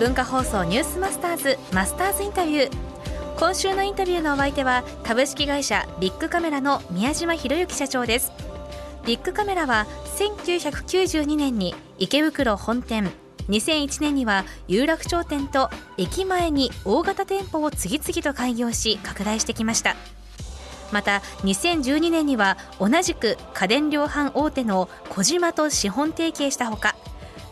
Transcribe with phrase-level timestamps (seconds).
[0.00, 2.72] 文化放送ニュースマスターズマスターズインタビュー。
[3.38, 8.32] 今週のインタビューのお相手は株式会社ビッグカメラの宮島博之社長です。
[9.04, 13.10] ビッグカメラは1992年に池袋本店
[13.50, 19.96] 2001年には有楽町店と駅前に大型店舗を次々と開業し拡大してきました。
[20.92, 26.96] また2012年には同じく家電量販大手の小島と資本提携したほか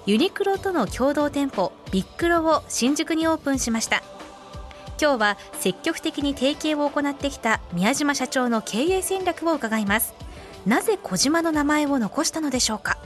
[0.09, 4.03] ユニクロとの共同店舗ビックロを新宿にオープンしました。
[4.99, 10.15] 今日は積極的に提携を行ってきた宮島社長の経営戦略を伺います。
[10.65, 12.97] なぜ小島の名前を残したのでしょうか？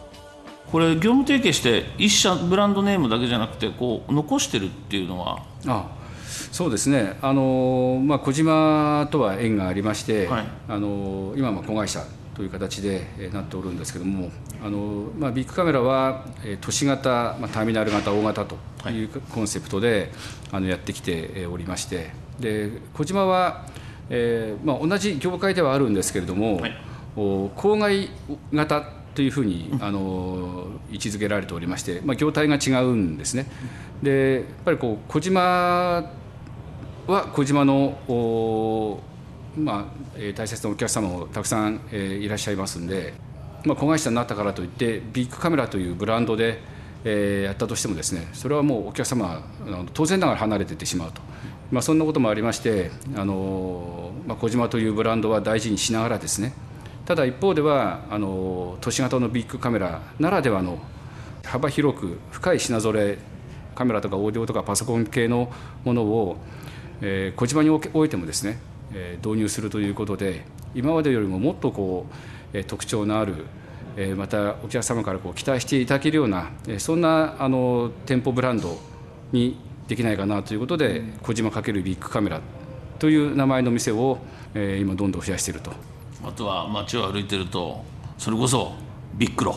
[0.70, 5.42] これ業務提携して一社ブランドネームだけじゃなくてこう残してるっていうのは？
[5.66, 5.90] あ
[6.52, 7.18] そうですね。
[7.20, 12.04] あの、まあ、小島とは縁がありまして、はい、あの今は子会社
[12.42, 14.28] という形でなっておるんですけども
[14.64, 16.26] あの、まあ、ビッグカメラは
[16.60, 20.08] 都市型、まあ、ターミナル型大型というコンセプトで、はい、
[20.50, 23.66] あのやってきておりましてで小島は、
[24.10, 26.76] えーまあ、同じ業界ではあるんですけれども、はい、
[27.14, 28.10] 郊外
[28.52, 28.82] 型
[29.14, 33.46] というふうにあの位置づけられておりまして、まあ、業態が違うんですね。
[34.02, 35.40] でやっぱりこう小島
[37.06, 39.00] は小島の
[39.56, 43.14] まあ、大切なお客様もたくさん、いらっしゃいますんで、
[43.64, 46.60] まあ、子会社になったからといってビッグカメラというブランドで、
[47.04, 49.42] やったとしてもですねそれはもうお客様
[49.92, 51.20] 当然ながら離れていってしまうと、
[51.72, 56.52] まあ、そんなこともありましてあの、まあ、小島というブランドは大事にしながらですね
[57.04, 60.78] ただ一方ではあの都市型のビッグカメラならではの
[61.44, 63.18] 幅広く深い品ぞれ
[63.74, 65.50] カメラとかオーディオとかパソコン系の
[65.84, 66.36] ものを、
[67.00, 68.58] えー、小島においてもですね
[69.24, 70.44] 導入するということで
[70.74, 72.06] 今までよりももっとこ
[72.54, 73.34] う、え特徴のある
[73.96, 78.78] えまたお客様からこう期待していただけるようなえそんなあの店舗ブランド
[79.32, 79.58] に
[79.88, 82.40] できないかなということで小島×ビッグカメラ
[82.98, 84.18] という名前の店を、
[84.54, 85.72] え今どんどん増やしていると。
[86.24, 87.82] あとは街を歩いてると
[88.16, 88.72] それこそ
[89.16, 89.56] ビックロ。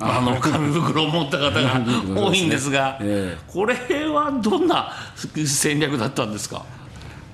[0.00, 0.20] あ。
[0.20, 1.80] の紙袋を持った方が
[2.14, 3.74] 多いんですが、えー、これ
[4.08, 6.64] はどんな戦略だったんですか？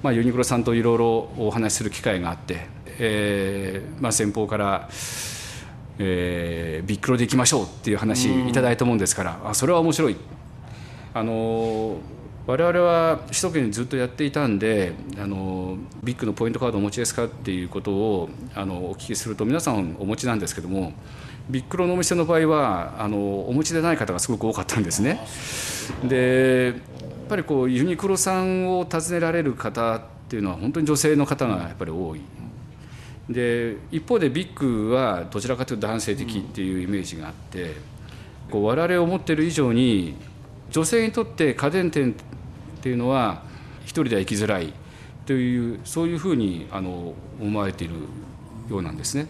[0.02, 2.66] まあ、ユニクロさんといろいろお話しする機会があって、
[2.98, 4.88] えーまあ、先方から、
[5.98, 10.16] えー、ビックロで行きましょうっていう話いただいたもんですから、あそれは面白い。
[11.12, 11.98] あの
[12.46, 20.92] 我々は首都圏にずっとやっていたんであのビッグのポイントカードお持ちですかっていうことをあのお聞きすると皆さんお持ちなんですけども
[21.48, 25.20] ビックロのお店の場合はあのお持ちでない方がすごく多かったんですね。
[26.04, 26.74] で
[27.30, 32.20] ぱりこうユニクロさんを訪ねられる方っていうのは本当に女性の方がやっぱり多い。
[33.28, 37.76] で一方でビッグはどちらかというと男性的っていうイメージがあって
[38.50, 40.16] こう我々を思ってる以上に
[40.70, 43.42] 女性にとって家電店っていうのは
[43.82, 44.72] 一人では行きづらい
[45.26, 47.94] というそういうふうにあの思われている
[48.68, 49.28] ようなんですね。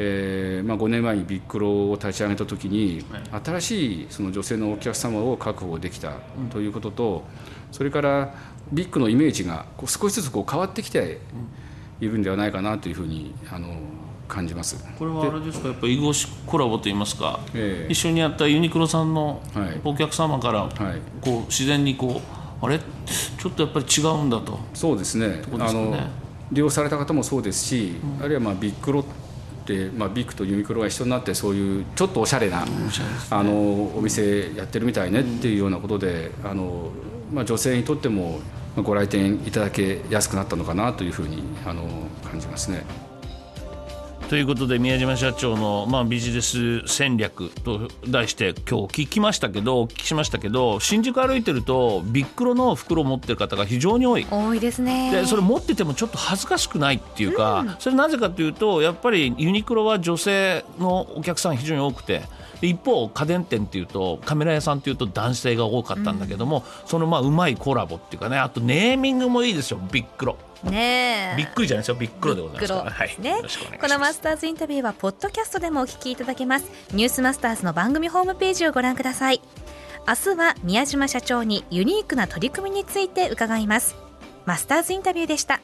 [0.00, 3.04] えーまあ、5年前にビックロを立ち上げた時に、
[3.44, 6.12] 新しいその女性のお客様を確保できた
[6.50, 7.24] ということと、
[7.72, 8.32] それから
[8.72, 11.18] ビッグのイメージがこう少しずつこう変わってきて
[12.00, 13.74] いるんではないかなというふうにあの
[14.28, 14.76] 感じます。
[14.96, 15.68] これはあれですか？
[15.68, 19.42] やっぱり囲碁コラボといいますか、えー、一緒にやったユニクロさんの
[19.82, 20.70] お客様から、はい、
[21.20, 22.20] こう自然にこ
[22.62, 22.78] うあれ？
[22.78, 24.60] ちょっとやっぱり違うんだと。
[24.74, 25.96] そうですね、ね、あの
[26.52, 29.08] 利用された方もそうですし、うん、あるいはまあビッグロで、
[29.96, 32.64] まあ、ビッグとユニクロが一緒になってそういうちょっとおしゃれな、
[33.30, 33.52] あの
[33.96, 36.90] お店やってるみたいねっていうようなことであの、
[37.32, 38.40] まあ、女性にとっても
[38.76, 41.82] ご来店いただけやすくなったのかなというふうにあの
[42.30, 42.84] 感じますね。
[44.28, 54.26] ということで宮島社長の、まあ、ビジネス戦略と題して今日聞きましたけどお聞きしましたけど新宿歩いてるとビックロの袋を持ってる方が非常に多い。
[54.30, 55.10] 多いですね。
[55.12, 62.22] でそれ持っててもちょっと恥ずかしくないっていうか、うん、それなぜかというとやっぱりユニクロは女性のお客さん非常に多くて。
[62.60, 71.94] 一方家電店っていうとカメラ屋さんっていうと男性が多かったんだけども、うん、そのまあうまいコラボっていうかねあとネーミングもいいですよビックロねびっくりじゃないですよ。
[71.94, 73.40] びっくりでございますはい、ね、
[73.80, 76.66] このマスターズインタビューはポッドキャストでもお聞きいただけます。
[76.92, 79.40] ニュースマスターズの番組ホームページをご覧ください。
[80.06, 84.08] 明日は宮島社長にユニークな取り組みについて伺います。
[84.48, 85.60] マスターズインタビューでした